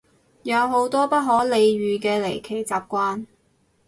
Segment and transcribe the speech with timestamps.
[0.41, 3.27] 有好多不可理喻嘅離奇習慣